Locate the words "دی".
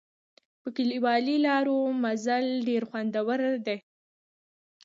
3.65-3.77